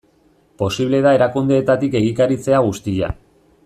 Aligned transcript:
Posible 0.61 1.01
da 1.07 1.13
erakundeetatik 1.19 1.99
egikaritzea 2.03 2.67
guztia? 2.71 3.17